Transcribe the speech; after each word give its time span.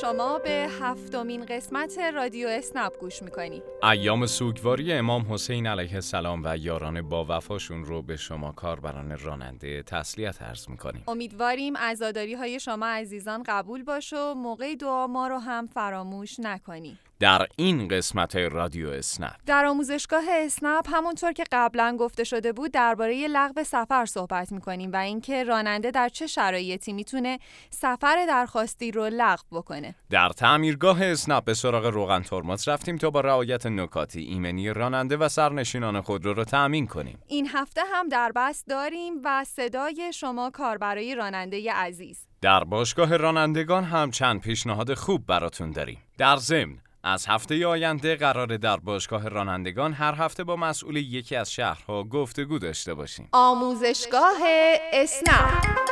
شما 0.00 0.38
به 0.38 0.68
هفتمین 0.80 1.44
قسمت 1.44 1.98
رادیو 1.98 2.48
اسنپ 2.48 2.98
گوش 3.00 3.22
می‌کنید 3.22 3.62
ایام 3.82 4.26
سوگواری 4.26 4.92
امام 4.92 5.32
حسین 5.32 5.66
علیه 5.66 5.94
السلام 5.94 6.42
و 6.44 6.56
یاران 6.56 7.08
با 7.08 7.26
وفاشون 7.28 7.84
رو 7.84 8.02
به 8.02 8.16
شما 8.16 8.52
کاربران 8.52 9.18
راننده 9.18 9.82
تسلیت 9.82 10.42
عرض 10.42 10.68
می‌کنیم. 10.68 11.04
امیدواریم 11.08 11.76
عزاداری 11.76 12.34
های 12.34 12.60
شما 12.60 12.86
عزیزان 12.86 13.42
قبول 13.46 13.82
باش 13.82 14.12
و 14.12 14.34
موقع 14.34 14.74
دعا 14.74 15.06
ما 15.06 15.28
رو 15.28 15.38
هم 15.38 15.66
فراموش 15.66 16.40
نکنی. 16.40 16.98
در 17.20 17.46
این 17.56 17.88
قسمت 17.88 18.36
رادیو 18.36 18.88
اسنپ. 18.88 19.36
در 19.46 19.64
آموزشگاه 19.64 20.24
اسنپ 20.30 20.86
همونطور 20.94 21.32
که 21.32 21.44
قبلا 21.52 21.96
گفته 22.00 22.24
شده 22.24 22.52
بود 22.52 22.72
درباره 22.72 23.28
لغو 23.28 23.64
سفر 23.64 24.06
صحبت 24.06 24.52
می‌کنیم 24.52 24.92
و 24.92 24.96
اینکه 24.96 25.44
راننده 25.44 25.90
در 25.90 26.08
چه 26.08 26.26
شرایطی 26.26 26.92
می‌تونه 26.92 27.38
سفر 27.70 28.26
درخواستی 28.28 28.90
رو 28.90 29.10
لغو 29.12 29.42
بکنه. 29.52 29.94
در 30.10 30.28
تعمیرگاه 30.28 31.04
اسنپ 31.04 31.44
به 31.44 31.54
سراغ 31.54 31.86
روغن 31.86 32.22
ترمز 32.22 32.68
رفتیم 32.68 32.96
تا 32.96 33.10
با 33.10 33.20
رعایت 33.20 33.66
نکاتی 33.66 34.20
ایمنی 34.20 34.68
راننده 34.68 35.16
و 35.16 35.28
سرنشینان 35.28 36.00
خودرو 36.00 36.34
رو 36.34 36.44
تأمین 36.44 36.86
کنیم. 36.86 37.18
این 37.26 37.48
هفته 37.48 37.80
هم 37.92 38.08
در 38.08 38.32
بس 38.36 38.64
داریم 38.68 39.14
و 39.24 39.44
صدای 39.44 40.12
شما 40.14 40.50
کاربرای 40.50 41.14
راننده 41.14 41.72
عزیز. 41.72 42.26
در 42.40 42.64
باشگاه 42.64 43.16
رانندگان 43.16 43.84
هم 43.84 44.10
چند 44.10 44.40
پیشنهاد 44.40 44.94
خوب 44.94 45.26
براتون 45.26 45.70
داریم. 45.70 45.98
در 46.18 46.36
ضمن 46.36 46.78
از 47.06 47.26
هفته 47.26 47.66
آینده 47.66 48.16
قرار 48.16 48.56
در 48.56 48.76
باشگاه 48.76 49.28
رانندگان 49.28 49.92
هر 49.92 50.14
هفته 50.14 50.44
با 50.44 50.56
مسئول 50.56 50.96
یکی 50.96 51.36
از 51.36 51.52
شهرها 51.52 52.04
گفتگو 52.04 52.58
داشته 52.58 52.94
باشیم. 52.94 53.28
آموزشگاه 53.32 54.38
اسنپ 54.92 55.85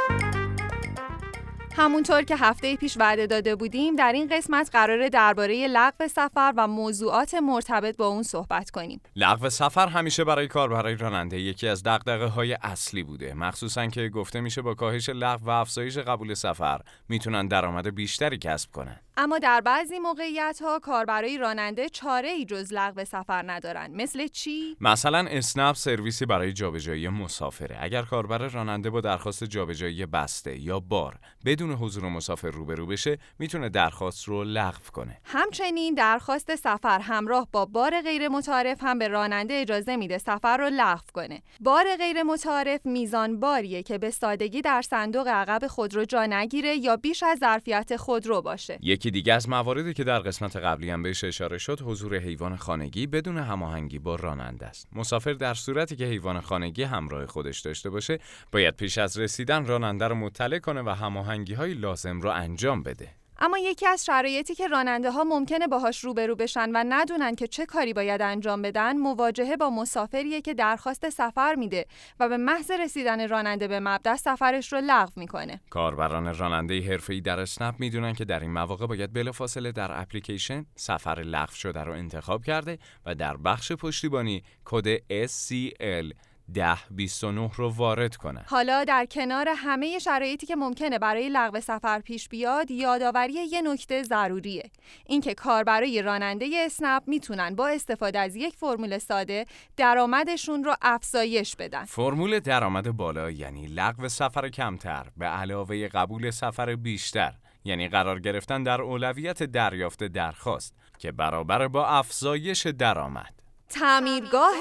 همونطور 1.77 2.23
که 2.23 2.37
هفته 2.37 2.77
پیش 2.77 2.96
وعده 2.96 3.27
داده 3.27 3.56
بودیم 3.56 3.96
در 3.96 4.12
این 4.12 4.28
قسمت 4.28 4.70
قرار 4.72 5.08
درباره 5.08 5.67
لغو 5.69 6.08
سفر 6.08 6.53
و 6.56 6.69
موضوعات 6.69 7.34
مرتبط 7.34 7.97
با 7.97 8.06
اون 8.06 8.22
صحبت 8.22 8.70
کنیم. 8.70 9.00
لغو 9.16 9.48
سفر 9.48 9.89
همیشه 9.89 10.25
برای 10.25 10.48
کاربرای 10.48 10.94
راننده 10.94 11.41
یکی 11.41 11.69
از 11.69 11.83
دغدغه 11.83 12.27
های 12.27 12.58
اصلی 12.62 13.03
بوده، 13.03 13.34
مخصوصا 13.34 13.86
که 13.86 14.08
گفته 14.08 14.41
میشه 14.41 14.62
با 14.62 14.75
کاهش 14.75 15.08
لغو 15.08 15.47
و 15.47 15.50
افزایش 15.50 15.98
قبول 15.98 16.34
سفر 16.34 16.81
می‌تونن 17.08 17.48
درآمد 17.48 17.94
بیشتری 17.94 18.38
کسب 18.38 18.70
کنن. 18.72 19.00
اما 19.16 19.38
در 19.38 19.61
بعضی 19.61 19.98
موقعیت 19.98 20.59
ها 20.62 20.78
کاربرای 20.78 21.38
راننده 21.38 21.88
چاره 21.88 22.28
ای 22.28 22.44
جز 22.44 22.72
لغو 22.72 23.05
سفر 23.05 23.44
ندارن 23.47 23.91
مثل 23.91 24.27
چی 24.27 24.77
مثلا 24.81 25.27
اسنپ 25.31 25.77
سرویسی 25.77 26.27
برای 26.27 26.53
جابجایی 26.53 27.09
مسافره 27.09 27.77
اگر 27.81 28.03
کاربر 28.03 28.38
راننده 28.38 28.91
با 28.91 29.00
درخواست 29.00 29.44
جابجایی 29.44 30.06
بسته 30.06 30.59
یا 30.59 30.81
بار 30.81 31.19
بدون 31.44 31.63
حضور 31.72 32.08
مسافر 32.08 32.50
روبرو 32.50 32.86
بشه 32.86 33.18
می‌تونه 33.38 33.68
درخواست 33.68 34.28
رو 34.28 34.44
لغو 34.44 34.90
کنه. 34.92 35.18
همچنین 35.24 35.94
درخواست 35.94 36.56
سفر 36.56 37.00
همراه 37.00 37.48
با 37.52 37.64
بار 37.64 38.02
غیر 38.02 38.28
متعارف 38.28 38.78
هم 38.82 38.98
به 38.98 39.08
راننده 39.08 39.54
اجازه 39.54 39.96
میده 39.96 40.18
سفر 40.18 40.56
رو 40.56 40.70
لغو 40.72 41.04
کنه. 41.12 41.42
بار 41.60 41.84
غیر 41.98 42.22
متعارف 42.22 42.86
میزان 42.86 43.40
باریه 43.40 43.82
که 43.82 43.98
به 43.98 44.10
سادگی 44.10 44.62
در 44.62 44.82
صندوق 44.82 45.28
عقب 45.28 45.66
خودرو 45.66 46.04
جا 46.04 46.26
نگیره 46.26 46.76
یا 46.76 46.96
بیش 46.96 47.22
از 47.22 47.38
ظرفیت 47.38 47.96
خودرو 47.96 48.42
باشه. 48.42 48.78
یکی 48.82 49.10
دیگه 49.10 49.32
از 49.32 49.48
مواردی 49.48 49.94
که 49.94 50.04
در 50.04 50.18
قسمت 50.18 50.56
قبلی 50.56 50.90
هم 50.90 51.02
بهش 51.02 51.24
اشاره 51.24 51.58
شد 51.58 51.80
حضور 51.80 52.16
حیوان 52.18 52.56
خانگی 52.56 53.06
بدون 53.06 53.38
هماهنگی 53.38 53.98
با 53.98 54.16
راننده 54.16 54.66
است. 54.66 54.88
مسافر 54.92 55.32
در 55.32 55.54
صورتی 55.54 55.96
که 55.96 56.04
حیوان 56.04 56.40
خانگی 56.40 56.82
همراه 56.82 57.26
خودش 57.26 57.60
داشته 57.60 57.90
باشه 57.90 58.18
باید 58.52 58.76
پیش 58.76 58.98
از 58.98 59.18
رسیدن 59.18 59.66
راننده 59.66 60.08
رو 60.08 60.14
مطلع 60.14 60.58
کنه 60.58 60.82
و 60.82 60.88
هماهنگی 60.88 61.53
های 61.55 61.74
لازم 61.74 62.20
رو 62.20 62.30
انجام 62.30 62.83
بده. 62.83 63.08
اما 63.38 63.58
یکی 63.58 63.86
از 63.86 64.05
شرایطی 64.05 64.55
که 64.55 64.69
راننده 64.69 65.10
ها 65.10 65.24
ممکنه 65.24 65.66
باهاش 65.66 66.05
روبرو 66.05 66.36
بشن 66.36 66.70
و 66.74 66.84
ندونن 66.88 67.34
که 67.34 67.47
چه 67.47 67.66
کاری 67.66 67.92
باید 67.92 68.22
انجام 68.22 68.62
بدن 68.62 68.97
مواجهه 68.97 69.56
با 69.56 69.70
مسافریه 69.70 70.41
که 70.41 70.54
درخواست 70.54 71.09
سفر 71.09 71.54
میده 71.54 71.87
و 72.20 72.28
به 72.28 72.37
محض 72.37 72.70
رسیدن 72.70 73.28
راننده 73.28 73.69
به 73.69 73.81
مبدا 73.81 74.16
سفرش 74.16 74.72
رو 74.72 74.81
لغو 74.84 75.12
می‌کنه. 75.16 75.60
کاربران 75.70 76.38
راننده 76.38 76.81
حرفه‌ای 76.81 77.20
در 77.20 77.41
اسنپ 77.41 77.75
می‌دونن 77.78 78.12
که 78.12 78.25
در 78.25 78.41
این 78.41 78.53
مواقع 78.53 78.86
باید 78.86 79.12
بلافاصله 79.12 79.72
در 79.72 80.00
اپلیکیشن 80.00 80.66
سفر 80.76 81.21
لغو 81.21 81.54
شده 81.54 81.81
رو 81.81 81.92
انتخاب 81.92 82.44
کرده 82.44 82.78
و 83.06 83.15
در 83.15 83.36
بخش 83.36 83.72
پشتیبانی 83.72 84.42
کد 84.65 84.97
SCL 85.26 86.15
ده 86.55 86.77
29 86.91 87.50
رو 87.56 87.71
وارد 87.71 88.16
کنه. 88.16 88.44
حالا 88.47 88.84
در 88.84 89.06
کنار 89.06 89.49
همه 89.56 89.99
شرایطی 89.99 90.47
که 90.47 90.56
ممکنه 90.56 90.99
برای 90.99 91.28
لغو 91.28 91.60
سفر 91.60 92.00
پیش 92.00 92.28
بیاد 92.28 92.71
یادآوری 92.71 93.32
یه 93.32 93.62
نکته 93.62 94.03
ضروریه. 94.03 94.71
اینکه 95.06 95.34
کاربرای 95.34 96.03
راننده 96.03 96.47
اسنپ 96.66 97.03
می‌تونن 97.06 97.54
با 97.54 97.69
استفاده 97.69 98.19
از 98.19 98.37
یک 98.37 98.56
فرمول 98.56 98.99
ساده 98.99 99.47
درآمدشون 99.77 100.65
رو 100.65 100.75
افزایش 100.83 101.56
بدن. 101.56 101.84
فرمول 101.84 102.41
درآمد 102.41 102.97
بالا 102.97 103.31
یعنی 103.31 103.66
لغو 103.66 104.09
سفر 104.09 104.49
کمتر 104.49 105.06
به 105.16 105.27
علاوه 105.27 105.88
قبول 105.88 106.31
سفر 106.31 106.75
بیشتر 106.77 107.33
یعنی 107.65 107.88
قرار 107.88 108.21
گرفتن 108.21 108.62
در 108.62 108.83
اولویت 108.83 109.43
دریافت 109.43 110.04
درخواست 110.04 110.75
که 110.99 111.12
برابر 111.12 111.69
با 111.69 111.87
افزایش 111.87 112.66
درآمد. 112.66 113.43
تعمیرگاه 113.69 114.56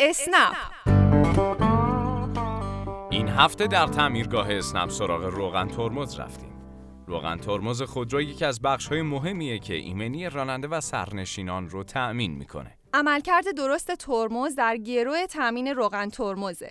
اسنپ. 0.00 1.01
این 3.10 3.28
هفته 3.28 3.66
در 3.66 3.86
تعمیرگاه 3.86 4.52
اسنپ 4.52 4.90
سراغ 4.90 5.24
روغن 5.24 5.68
ترمز 5.68 6.20
رفتیم. 6.20 6.52
روغن 7.06 7.36
ترمز 7.36 7.82
خودرو 7.82 8.22
یکی 8.22 8.44
از 8.44 8.60
بخش‌های 8.62 9.02
مهمیه 9.02 9.58
که 9.58 9.74
ایمنی 9.74 10.30
راننده 10.30 10.68
و 10.68 10.80
سرنشینان 10.80 11.68
رو 11.68 11.84
تأمین 11.84 12.32
می‌کنه. 12.32 12.78
عملکرد 12.94 13.44
درست 13.56 13.94
ترمز 13.94 14.54
در 14.54 14.76
گروه 14.76 15.26
تامین 15.26 15.68
روغن 15.68 16.08
ترمزه. 16.08 16.70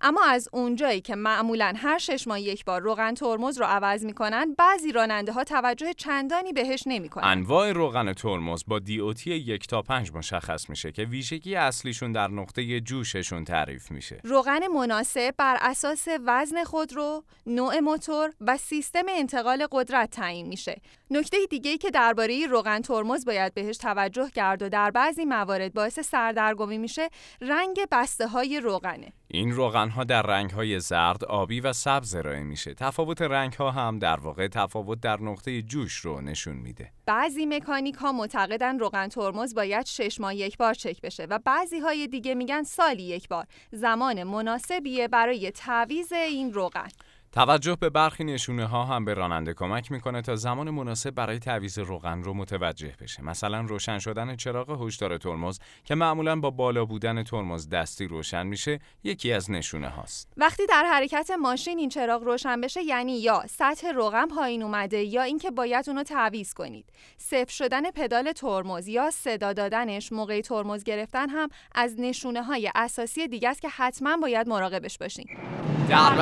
اما 0.00 0.24
از 0.24 0.48
اونجایی 0.52 1.00
که 1.00 1.14
معمولا 1.14 1.74
هر 1.76 1.98
شش 1.98 2.26
ماه 2.26 2.40
یک 2.40 2.64
بار 2.64 2.80
روغن 2.80 3.14
ترمز 3.14 3.58
رو 3.58 3.64
عوض 3.64 4.04
می‌کنن 4.04 4.54
بعضی 4.58 4.92
راننده 4.92 5.32
ها 5.32 5.44
توجه 5.44 5.92
چندانی 5.92 6.52
بهش 6.52 6.82
نمی‌کنن. 6.86 7.24
انواع 7.24 7.72
روغن 7.72 8.12
ترمز 8.12 8.64
با 8.66 8.78
دی 8.78 8.98
او 8.98 9.14
تی 9.14 9.30
یک 9.30 9.66
تا 9.66 9.82
پنج 9.82 10.12
مشخص 10.14 10.70
میشه 10.70 10.92
که 10.92 11.04
ویژگی 11.04 11.54
اصلیشون 11.54 12.12
در 12.12 12.28
نقطه 12.28 12.80
جوششون 12.80 13.44
تعریف 13.44 13.90
میشه. 13.90 14.20
روغن 14.24 14.66
مناسب 14.66 15.34
بر 15.38 15.58
اساس 15.60 16.08
وزن 16.26 16.64
خودرو 16.64 17.24
نوع 17.46 17.80
موتور 17.80 18.32
و 18.40 18.56
سیستم 18.56 19.04
انتقال 19.08 19.66
قدرت 19.72 20.10
تعیین 20.10 20.46
میشه. 20.46 20.80
نکته 21.10 21.36
دیگه 21.50 21.70
ای 21.70 21.78
که 21.78 21.90
درباره 21.90 22.46
روغن 22.46 22.80
ترمز 22.80 23.24
باید 23.24 23.54
بهش 23.54 23.76
توجه 23.76 24.30
کرد 24.34 24.62
و 24.62 24.68
در 24.68 24.90
بعضی 24.90 25.24
موارد 25.24 25.74
باعث 25.74 26.00
سردرگمی 26.00 26.78
میشه 26.78 27.08
رنگ 27.40 27.80
بسته 27.92 28.28
های 28.28 28.60
روغنه. 28.60 29.12
این 29.32 29.52
روغن 29.52 29.88
ها 29.88 30.04
در 30.04 30.22
رنگ 30.22 30.50
های 30.50 30.80
زرد، 30.80 31.24
آبی 31.24 31.60
و 31.60 31.72
سبز 31.72 32.14
ارائه 32.14 32.42
میشه. 32.42 32.74
تفاوت 32.74 33.22
رنگ 33.22 33.52
ها 33.52 33.70
هم 33.70 33.98
در 33.98 34.20
واقع 34.20 34.48
تفاوت 34.48 35.00
در 35.00 35.20
نقطه 35.20 35.62
جوش 35.62 35.96
رو 35.96 36.20
نشون 36.20 36.56
میده. 36.56 36.92
بعضی 37.06 37.46
مکانیک 37.46 37.94
ها 37.94 38.12
معتقدن 38.12 38.78
روغن 38.78 39.08
ترمز 39.08 39.54
باید 39.54 39.86
شش 39.86 40.20
ماه 40.20 40.34
یک 40.34 40.56
بار 40.56 40.74
چک 40.74 41.00
بشه 41.00 41.26
و 41.30 41.38
بعضی 41.44 41.78
های 41.78 42.06
دیگه 42.06 42.34
میگن 42.34 42.62
سالی 42.62 43.02
یک 43.02 43.28
بار. 43.28 43.46
زمان 43.72 44.22
مناسبیه 44.22 45.08
برای 45.08 45.50
تعویض 45.50 46.12
این 46.12 46.52
روغن. 46.52 46.88
توجه 47.32 47.76
به 47.76 47.90
برخی 47.90 48.24
نشونه 48.24 48.66
ها 48.66 48.84
هم 48.84 49.04
به 49.04 49.14
راننده 49.14 49.54
کمک 49.54 49.92
می‌کنه 49.92 50.22
تا 50.22 50.36
زمان 50.36 50.70
مناسب 50.70 51.10
برای 51.10 51.38
تعویض 51.38 51.78
روغن 51.78 52.22
رو 52.22 52.34
متوجه 52.34 52.94
بشه. 53.00 53.24
مثلا 53.24 53.60
روشن 53.60 53.98
شدن 53.98 54.36
چراغ 54.36 54.86
هشدار 54.86 55.18
ترمز 55.18 55.58
که 55.84 55.94
معمولا 55.94 56.40
با 56.40 56.50
بالا 56.50 56.84
بودن 56.84 57.22
ترمز 57.22 57.68
دستی 57.68 58.06
روشن 58.06 58.46
میشه 58.46 58.80
یکی 59.04 59.32
از 59.32 59.50
نشونه 59.50 59.88
هاست 59.88 60.32
وقتی 60.36 60.66
در 60.66 60.84
حرکت 60.84 61.30
ماشین 61.30 61.78
این 61.78 61.88
چراغ 61.88 62.22
روشن 62.22 62.60
بشه 62.60 62.82
یعنی 62.82 63.20
یا 63.20 63.42
سطح 63.48 63.92
روغن 63.92 64.26
پایین 64.26 64.62
اومده 64.62 65.02
یا 65.02 65.22
اینکه 65.22 65.50
باید 65.50 65.84
اونو 65.88 66.02
تعویض 66.02 66.54
کنید. 66.54 66.86
صفر 67.16 67.52
شدن 67.52 67.90
پدال 67.90 68.32
ترمز 68.32 68.88
یا 68.88 69.10
صدا 69.10 69.52
دادنش 69.52 70.12
موقع 70.12 70.40
ترمز 70.40 70.84
گرفتن 70.84 71.28
هم 71.28 71.48
از 71.74 71.94
نشونه 71.98 72.42
های 72.42 72.70
اساسی 72.74 73.28
دیگه 73.28 73.48
است 73.48 73.62
که 73.62 73.68
حتما 73.68 74.16
باید 74.16 74.48
مراقبش 74.48 74.98
باشین. 74.98 75.26
در 75.88 76.12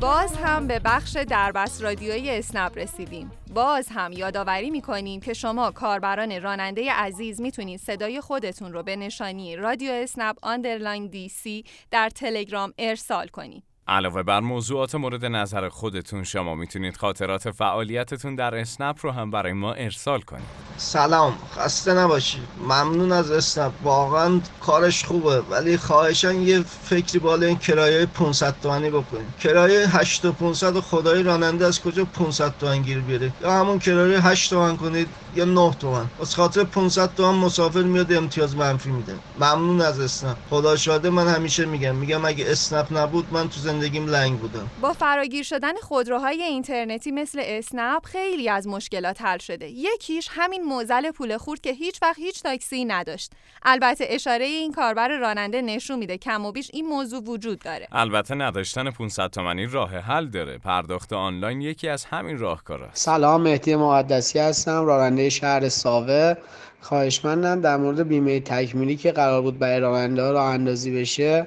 باز 0.00 0.36
هم 0.36 0.66
به 0.66 0.78
بخش 0.84 1.16
دربست 1.16 1.82
رادیویی 1.82 2.30
اسنپ 2.30 2.78
رسیدیم. 2.78 3.30
باز 3.54 3.88
هم 3.94 4.12
یادآوری 4.12 4.70
می‌کنیم 4.70 5.20
که 5.20 5.32
شما 5.32 5.70
کاربران 5.70 6.42
راننده 6.42 6.92
عزیز 6.92 7.40
می‌تونید 7.40 7.80
صدای 7.80 8.20
خودتون 8.20 8.72
رو 8.72 8.82
به 8.82 8.96
نشانی 8.96 9.56
رادیو 9.56 9.92
اسنپ 9.92 10.36
underline 10.42 11.06
DC 11.06 11.64
در 11.90 12.08
تلگرام 12.08 12.72
ارسال 12.78 13.26
کنید. 13.26 13.62
علاوه 13.88 14.22
بر 14.22 14.40
موضوعات 14.40 14.94
مورد 14.94 15.24
نظر 15.24 15.68
خودتون 15.68 16.24
شما 16.24 16.54
می‌تونید 16.54 16.96
خاطرات 16.96 17.50
فعالیتتون 17.50 18.34
در 18.34 18.54
اسنپ 18.54 18.96
رو 19.02 19.10
هم 19.10 19.30
برای 19.30 19.52
ما 19.52 19.72
ارسال 19.72 20.20
کنید 20.20 20.69
سلام 20.82 21.34
خسته 21.56 21.94
نباشید 21.94 22.42
ممنون 22.60 23.12
از 23.12 23.30
اسنپ. 23.30 23.72
واقعا 23.82 24.40
کارش 24.60 25.04
خوبه 25.04 25.40
ولی 25.40 25.76
خواهشان 25.76 26.42
یه 26.42 26.64
فکری 26.84 27.18
بالا 27.18 27.46
این 27.46 27.58
کرایه 27.58 28.06
500 28.06 28.54
تومانی 28.62 28.90
بکنید 28.90 29.26
کرایه 29.40 29.88
8 29.88 30.24
و 30.24 30.32
500 30.32 30.80
خدای 30.80 31.22
راننده 31.22 31.66
از 31.66 31.80
کجا 31.80 32.04
500 32.04 32.54
تومن 32.60 32.82
گیر 32.82 32.98
بیاره 33.00 33.32
یا 33.42 33.52
همون 33.52 33.78
کرایه 33.78 34.26
8 34.26 34.50
تومن 34.50 34.76
کنید 34.76 35.08
یا 35.34 35.44
9 35.44 35.74
تومن. 35.80 36.06
از 36.20 36.34
خاطر 36.34 36.64
500 36.64 37.14
تومن 37.14 37.38
مسافر 37.38 37.82
میاد 37.82 38.12
امتیاز 38.12 38.56
منفی 38.56 38.90
میده. 38.90 39.14
ممنون 39.40 39.80
از 39.80 40.00
اسنپ. 40.00 40.36
خدا 40.50 40.76
شاده 40.76 41.10
من 41.10 41.28
همیشه 41.28 41.66
میگم. 41.66 41.96
میگم 41.96 42.24
اگه 42.24 42.44
اسنپ 42.48 42.98
نبود 42.98 43.26
من 43.32 43.48
تو 43.48 43.60
زندگیم 43.60 44.06
لنگ 44.06 44.38
بودم. 44.38 44.70
با 44.80 44.92
فراگیر 44.92 45.42
شدن 45.42 45.76
خودروهای 45.82 46.42
اینترنتی 46.42 47.10
مثل 47.10 47.42
اسنپ 47.44 48.04
خیلی 48.06 48.48
از 48.48 48.66
مشکلات 48.66 49.22
حل 49.22 49.38
شده. 49.38 49.68
یکیش 49.68 50.28
همین 50.30 50.62
موزل 50.62 51.10
پول 51.10 51.36
خورد 51.36 51.60
که 51.60 51.72
هیچ 51.72 52.02
وقت 52.02 52.18
هیچ 52.18 52.42
تاکسی 52.42 52.84
نداشت. 52.84 53.32
البته 53.62 54.04
اشاره 54.08 54.44
این 54.44 54.72
کاربر 54.72 55.08
راننده 55.08 55.62
نشون 55.62 55.98
میده 55.98 56.18
کم 56.18 56.46
و 56.46 56.52
بیش 56.52 56.70
این 56.72 56.86
موضوع 56.86 57.22
وجود 57.22 57.58
داره. 57.58 57.88
البته 57.92 58.34
نداشتن 58.34 58.90
500 58.90 59.30
تومانی 59.30 59.66
راه 59.66 59.90
حل 59.90 60.26
داره. 60.26 60.58
پرداخت 60.58 61.12
آنلاین 61.12 61.60
یکی 61.60 61.88
از 61.88 62.04
همین 62.04 62.38
راهکاراست 62.38 63.04
سلام 63.04 63.42
مهدی 63.42 63.76
مقدسی 63.76 64.38
هستم. 64.38 64.84
راننده 64.84 65.19
شهر 65.28 65.68
ساوه. 65.68 66.34
خواهشمندم 66.80 67.60
در 67.60 67.76
مورد 67.76 68.08
بیمه 68.08 68.40
تکمیلی 68.40 68.96
که 68.96 69.12
قرار 69.12 69.42
بود 69.42 69.58
برای 69.58 69.80
راننده 69.80 70.22
ها 70.22 70.30
راه 70.30 70.44
اندازی 70.44 71.00
بشه 71.00 71.46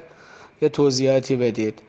یه 0.61 0.69
توضیحاتی 0.69 1.35
بدید. 1.35 1.81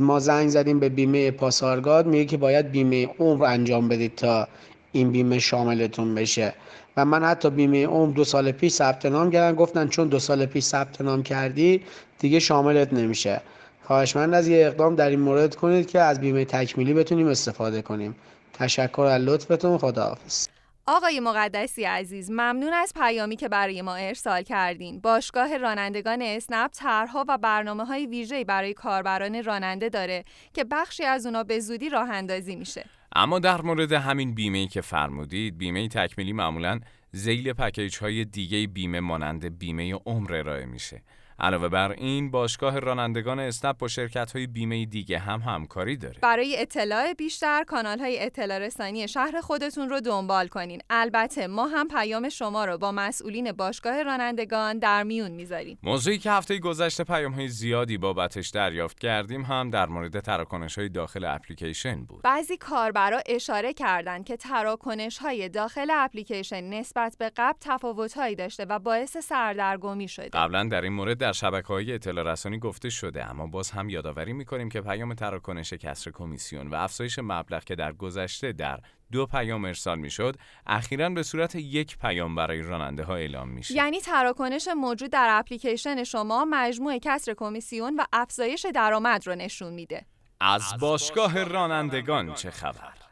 ما 0.00 0.18
زنگ 0.18 0.48
زدیم 0.48 0.80
به 0.80 0.88
بیمه 0.88 1.30
پاسارگاد 1.30 2.06
میگه 2.06 2.24
که 2.24 2.36
باید 2.36 2.70
بیمه 2.70 3.08
عمر 3.18 3.44
انجام 3.44 3.88
بدید 3.88 4.14
تا 4.14 4.48
این 4.92 5.12
بیمه 5.12 5.38
شاملتون 5.38 6.14
بشه. 6.14 6.54
و 6.96 7.04
من 7.04 7.24
حتی 7.24 7.50
بیمه 7.50 7.86
عمر 7.86 8.14
دو 8.14 8.24
سال 8.24 8.52
پیش 8.52 8.72
ثبت 8.72 9.06
نام 9.06 9.30
کردم 9.30 9.56
گفتن 9.56 9.88
چون 9.88 10.08
دو 10.08 10.18
سال 10.18 10.46
پیش 10.46 10.64
ثبت 10.64 11.00
نام 11.00 11.22
کردی 11.22 11.82
دیگه 12.18 12.38
شاملت 12.38 12.92
نمیشه. 12.92 13.40
خواهشمند 13.82 14.34
از 14.34 14.48
یه 14.48 14.66
اقدام 14.66 14.94
در 14.94 15.10
این 15.10 15.20
مورد 15.20 15.54
کنید 15.54 15.86
که 15.86 16.00
از 16.00 16.20
بیمه 16.20 16.44
تکمیلی 16.44 16.94
بتونیم 16.94 17.26
استفاده 17.28 17.82
کنیم. 17.82 18.14
تشکر 18.52 19.02
از 19.02 19.22
لطفتون. 19.22 19.78
خداحافظ. 19.78 20.55
آقای 20.88 21.20
مقدسی 21.20 21.84
عزیز 21.84 22.30
ممنون 22.30 22.72
از 22.72 22.92
پیامی 22.96 23.36
که 23.36 23.48
برای 23.48 23.82
ما 23.82 23.94
ارسال 23.94 24.42
کردین. 24.42 25.00
باشگاه 25.00 25.56
رانندگان 25.56 26.22
اسنپ 26.22 26.70
طرحها 26.70 27.24
و 27.28 27.38
برنامه 27.38 27.84
های 27.84 28.06
ویژه‌ای 28.06 28.44
برای 28.44 28.74
کاربران 28.74 29.44
راننده 29.44 29.88
داره 29.88 30.24
که 30.54 30.64
بخشی 30.64 31.04
از 31.04 31.26
اونا 31.26 31.42
به 31.42 31.60
زودی 31.60 31.88
راه 31.88 32.10
اندازی 32.10 32.56
میشه. 32.56 32.84
اما 33.16 33.38
در 33.38 33.62
مورد 33.62 33.92
همین 33.92 34.34
بیمه 34.34 34.66
که 34.66 34.80
فرمودید 34.80 35.58
بیمه 35.58 35.88
تکمیلی 35.88 36.32
معمولا 36.32 36.80
زیل 37.12 37.52
پکیج 37.52 37.96
های 37.98 38.24
دیگه 38.24 38.66
بیمه 38.66 39.00
مانند 39.00 39.58
بیمه 39.58 39.94
عمر 39.94 40.34
ارائه 40.34 40.66
میشه. 40.66 41.02
علاوه 41.38 41.68
بر 41.68 41.92
این 41.92 42.30
باشگاه 42.30 42.78
رانندگان 42.78 43.40
اسنپ 43.40 43.78
با 43.78 43.88
شرکت 43.88 44.32
های 44.32 44.46
بیمه 44.46 44.86
دیگه 44.86 45.18
هم 45.18 45.40
همکاری 45.40 45.96
داره. 45.96 46.16
برای 46.22 46.60
اطلاع 46.60 47.12
بیشتر 47.12 47.64
کانال 47.64 47.98
های 47.98 48.24
اطلاع 48.24 48.58
رسانی 48.58 49.08
شهر 49.08 49.40
خودتون 49.40 49.88
رو 49.88 50.00
دنبال 50.00 50.48
کنین. 50.48 50.82
البته 50.90 51.46
ما 51.46 51.66
هم 51.66 51.88
پیام 51.88 52.28
شما 52.28 52.64
رو 52.64 52.78
با 52.78 52.92
مسئولین 52.92 53.52
باشگاه 53.52 54.02
رانندگان 54.02 54.78
در 54.78 55.02
میون 55.02 55.30
می‌ذاریم. 55.30 55.78
موضوعی 55.82 56.18
که 56.18 56.30
هفته 56.30 56.58
گذشته 56.58 57.04
پیام 57.04 57.32
های 57.32 57.48
زیادی 57.48 57.98
بابتش 57.98 58.48
دریافت 58.48 58.98
کردیم 58.98 59.42
هم 59.42 59.70
در 59.70 59.86
مورد 59.86 60.20
تراکنش 60.20 60.78
های 60.78 60.88
داخل 60.88 61.24
اپلیکیشن 61.24 62.04
بود. 62.04 62.22
بعضی 62.22 62.56
کاربرا 62.56 63.22
اشاره 63.26 63.72
کردند 63.72 64.24
که 64.24 64.36
تراکنش 64.36 65.18
های 65.18 65.48
داخل 65.48 65.88
اپلیکیشن 65.90 66.64
نسبت 66.64 67.16
به 67.18 67.32
قبل 67.36 67.58
تفاوت 67.60 68.18
داشته 68.38 68.64
و 68.64 68.78
باعث 68.78 69.16
سردرگمی 69.16 70.08
شده. 70.08 70.28
قبلا 70.28 70.64
در 70.64 70.80
این 70.80 70.92
مورد 70.92 71.25
در 71.26 71.32
شبکه 71.32 71.68
های 71.68 71.92
اطلاع 71.92 72.32
رسانی 72.32 72.58
گفته 72.58 72.90
شده 72.90 73.30
اما 73.30 73.46
باز 73.46 73.70
هم 73.70 73.88
یادآوری 73.88 74.32
می‌کنیم 74.32 74.68
که 74.68 74.80
پیام 74.80 75.14
تراکنش 75.14 75.72
کسر 75.72 76.10
کمیسیون 76.10 76.68
و 76.68 76.74
افزایش 76.74 77.18
مبلغ 77.18 77.64
که 77.64 77.74
در 77.74 77.92
گذشته 77.92 78.52
در 78.52 78.80
دو 79.12 79.26
پیام 79.26 79.64
ارسال 79.64 79.98
می‌شد 79.98 80.36
اخیرا 80.66 81.10
به 81.10 81.22
صورت 81.22 81.54
یک 81.54 81.98
پیام 81.98 82.34
برای 82.34 82.62
راننده 82.62 83.04
ها 83.04 83.16
اعلام 83.16 83.48
میشه. 83.48 83.74
یعنی 83.74 84.00
تراکنش 84.00 84.68
موجود 84.76 85.10
در 85.10 85.28
اپلیکیشن 85.30 86.04
شما 86.04 86.44
مجموع 86.50 86.98
کسر 86.98 87.34
کمیسیون 87.34 87.96
و 87.96 88.04
افزایش 88.12 88.66
درآمد 88.74 89.26
رو 89.26 89.34
نشون 89.34 89.72
میده. 89.72 90.06
از 90.40 90.74
باشگاه 90.80 91.44
رانندگان 91.44 92.34
چه 92.34 92.50
خبر؟ 92.50 93.05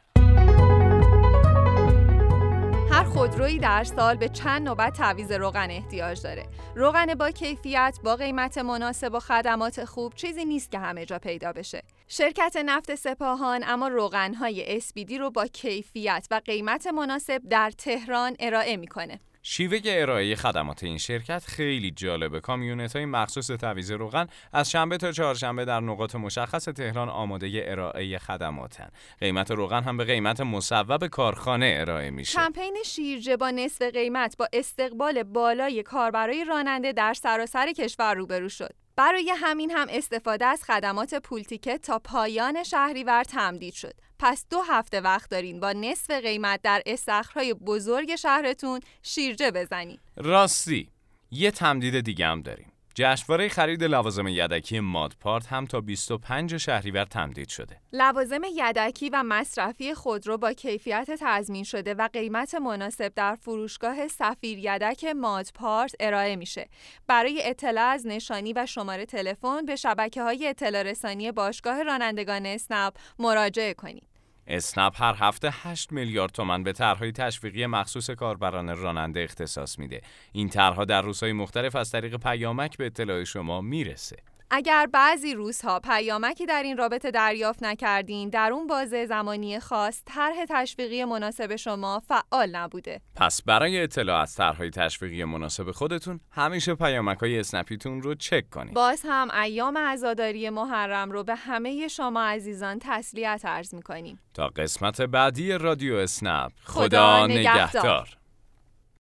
خودرویی 3.15 3.59
در 3.59 3.85
سال 3.85 4.17
به 4.17 4.29
چند 4.29 4.69
نوبت 4.69 4.93
تعویض 4.93 5.33
روغن 5.33 5.71
احتیاج 5.71 6.23
داره. 6.23 6.47
روغن 6.77 7.15
با 7.15 7.31
کیفیت، 7.31 7.99
با 8.05 8.17
قیمت 8.17 8.59
مناسب 8.59 9.15
و 9.15 9.21
خدمات 9.21 9.85
خوب 9.85 10.15
چیزی 10.15 10.45
نیست 10.45 10.71
که 10.71 10.79
همه 10.79 11.07
جا 11.07 11.19
پیدا 11.19 11.53
بشه. 11.53 11.83
شرکت 12.09 12.57
نفت 12.57 12.95
سپاهان 12.95 13.65
اما 13.67 13.89
روغنهای 13.89 14.77
اسپیدی 14.77 15.19
رو 15.19 15.31
با 15.31 15.47
کیفیت 15.47 16.27
و 16.31 16.41
قیمت 16.45 16.87
مناسب 16.87 17.43
در 17.51 17.71
تهران 17.71 18.37
ارائه 18.41 18.77
می‌کنه. 18.77 19.21
شیوه 19.47 19.81
ارائه 19.85 20.35
خدمات 20.35 20.85
این 20.85 20.99
شرکت 20.99 21.45
خیلی 21.47 21.91
جالبه. 21.91 22.41
کامیونت 22.41 22.97
های 22.97 23.05
مخصوص 23.05 23.47
تعویض 23.47 23.91
روغن 23.91 24.27
از 24.53 24.71
شنبه 24.71 24.97
تا 24.97 25.13
چهارشنبه 25.13 25.65
در 25.65 25.81
نقاط 25.81 26.15
مشخص 26.15 26.65
تهران 26.65 27.09
آماده 27.09 27.65
ارائه 27.67 28.19
خدماتن. 28.19 28.89
قیمت 29.21 29.51
روغن 29.51 29.83
هم 29.83 29.97
به 29.97 30.05
قیمت 30.05 30.41
مصوب 30.41 31.07
کارخانه 31.07 31.77
ارائه 31.81 32.11
میشه. 32.11 32.39
کمپین 32.39 32.77
شیرجه 32.85 33.37
با 33.37 33.51
نصف 33.51 33.83
قیمت 33.83 34.37
با 34.37 34.49
استقبال 34.53 35.23
بالای 35.23 35.83
کاربرای 35.83 36.45
راننده 36.45 36.93
در 36.93 37.15
سراسر 37.15 37.73
کشور 37.73 38.15
روبرو 38.15 38.49
شد. 38.49 38.84
برای 38.97 39.33
همین 39.37 39.71
هم 39.71 39.87
استفاده 39.91 40.45
از 40.45 40.65
خدمات 40.65 41.15
پول 41.15 41.43
تیکت 41.43 41.83
تا 41.83 41.99
پایان 41.99 42.63
شهریور 42.63 43.25
تمدید 43.25 43.75
شد. 43.75 43.95
پس 44.19 44.47
دو 44.51 44.61
هفته 44.61 45.01
وقت 45.01 45.31
دارین 45.31 45.61
با 45.61 45.73
نصف 45.73 46.11
قیمت 46.11 46.63
در 46.63 46.83
استخرهای 46.87 47.55
بزرگ 47.55 48.17
شهرتون 48.17 48.81
شیرجه 49.03 49.51
بزنید. 49.51 50.01
راستی 50.17 50.91
یه 51.31 51.51
تمدید 51.51 52.01
دیگه 52.01 52.27
هم 52.27 52.43
داریم. 52.43 52.74
جشنواره 52.97 53.49
خرید 53.49 53.85
لوازم 53.85 54.29
یدکی 54.29 54.81
مادپارت 54.81 55.47
هم 55.47 55.67
تا 55.67 55.81
25 55.81 56.57
شهریور 56.57 57.05
تمدید 57.05 57.49
شده. 57.49 57.81
لوازم 57.93 58.41
یدکی 58.57 59.11
و 59.11 59.23
مصرفی 59.23 59.95
خودرو 59.95 60.39
با 60.39 60.53
کیفیت 60.53 61.11
تضمین 61.21 61.65
شده 61.65 61.95
و 61.95 62.09
قیمت 62.13 62.55
مناسب 62.55 63.13
در 63.15 63.35
فروشگاه 63.35 64.09
سفیر 64.09 64.59
یدک 64.59 65.05
مادپارت 65.05 65.95
ارائه 66.01 66.37
میشه. 66.37 66.69
برای 67.07 67.41
اطلاع 67.45 67.89
از 67.89 68.07
نشانی 68.07 68.53
و 68.53 68.67
شماره 68.67 69.07
تلفن 69.07 69.65
به 69.65 69.77
شبکه 69.77 70.23
های 70.23 70.49
اطلاع 70.49 70.83
رسانی 70.83 71.33
باشگاه 71.33 71.83
رانندگان 71.83 72.47
اسنپ 72.47 72.95
مراجعه 73.19 73.75
کنید. 73.75 74.14
اسنپ 74.47 75.03
هر 75.03 75.15
هفته 75.19 75.51
8 75.53 75.93
میلیارد 75.93 76.33
تومن 76.33 76.63
به 76.63 76.73
طرحهای 76.73 77.13
تشویقی 77.13 77.67
مخصوص 77.67 78.11
کاربران 78.11 78.77
راننده 78.77 79.21
اختصاص 79.21 79.79
میده. 79.79 80.01
این 80.33 80.49
طرحها 80.49 80.85
در 80.85 81.03
روزهای 81.03 81.33
مختلف 81.33 81.77
از 81.77 81.91
طریق 81.91 82.17
پیامک 82.17 82.77
به 82.77 82.87
اطلاع 82.87 83.25
شما 83.25 83.61
می‌رسه. 83.61 84.34
اگر 84.57 84.89
بعضی 84.93 85.35
روزها 85.35 85.81
پیامکی 85.81 86.47
در 86.47 86.63
این 86.63 86.77
رابطه 86.77 87.11
دریافت 87.11 87.63
نکردین 87.63 88.29
در 88.29 88.51
اون 88.53 88.67
بازه 88.67 89.07
زمانی 89.07 89.61
خاص 89.61 90.03
طرح 90.07 90.45
تشویقی 90.49 91.05
مناسب 91.05 91.57
شما 91.57 92.03
فعال 92.09 92.57
نبوده. 92.57 93.01
پس 93.17 93.43
برای 93.43 93.83
اطلاع 93.83 94.21
از 94.21 94.35
طرحهای 94.35 94.71
تشویقی 94.71 95.25
مناسب 95.25 95.71
خودتون 95.71 96.21
همیشه 96.31 96.75
پیامک 96.75 97.19
های 97.19 97.39
اسنپیتون 97.39 98.03
رو 98.03 98.15
چک 98.15 98.51
کنید. 98.51 98.75
باز 98.75 99.03
هم 99.09 99.31
ایام 99.31 99.79
عزاداری 99.79 100.51
محرم 100.51 101.11
رو 101.11 101.25
به 101.25 101.35
همه 101.35 101.89
شما 101.89 102.23
عزیزان 102.23 102.79
تسلیت 102.81 103.43
عرض 103.45 103.75
می‌کنیم. 103.75 104.21
تا 104.35 104.49
قسمت 104.49 105.01
بعدی 105.01 105.53
رادیو 105.53 105.95
اسنپ 105.95 106.53
خدا, 106.65 106.83
خدا 106.85 107.27
نگهدار. 107.27 108.09